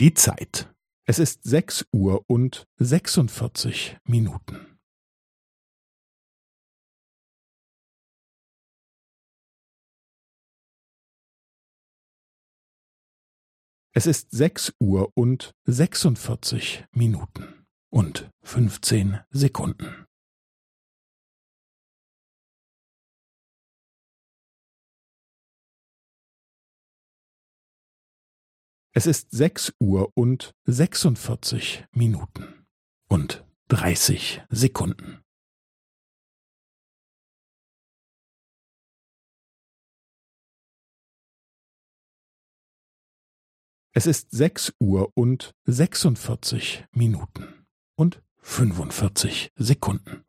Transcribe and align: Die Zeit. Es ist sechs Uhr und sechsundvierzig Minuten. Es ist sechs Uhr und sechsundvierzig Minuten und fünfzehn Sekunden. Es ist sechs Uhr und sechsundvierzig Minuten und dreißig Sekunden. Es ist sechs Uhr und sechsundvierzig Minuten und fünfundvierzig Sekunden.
Die 0.00 0.14
Zeit. 0.14 0.72
Es 1.08 1.18
ist 1.18 1.42
sechs 1.42 1.84
Uhr 1.92 2.22
und 2.28 2.68
sechsundvierzig 2.76 3.98
Minuten. 4.04 4.78
Es 13.92 14.06
ist 14.06 14.30
sechs 14.30 14.72
Uhr 14.78 15.10
und 15.16 15.50
sechsundvierzig 15.64 16.84
Minuten 16.92 17.66
und 17.90 18.30
fünfzehn 18.44 19.18
Sekunden. 19.30 20.07
Es 28.98 29.06
ist 29.06 29.30
sechs 29.30 29.72
Uhr 29.78 30.10
und 30.16 30.56
sechsundvierzig 30.64 31.84
Minuten 31.92 32.66
und 33.08 33.46
dreißig 33.68 34.42
Sekunden. 34.48 35.22
Es 43.92 44.08
ist 44.08 44.32
sechs 44.32 44.74
Uhr 44.80 45.12
und 45.14 45.54
sechsundvierzig 45.64 46.84
Minuten 46.90 47.68
und 47.94 48.20
fünfundvierzig 48.38 49.52
Sekunden. 49.54 50.24